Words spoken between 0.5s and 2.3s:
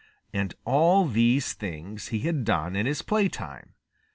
all these things he